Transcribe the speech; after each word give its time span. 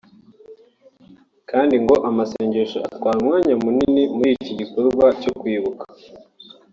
kandi 1.49 1.75
ngo 1.83 1.95
amasengesho 2.09 2.77
atwara 2.87 3.17
umwanya 3.21 3.53
munini 3.63 4.03
muri 4.15 4.31
iki 4.41 4.53
gikorwa 4.59 5.05
cyo 5.21 5.31
kwibuka 5.39 5.83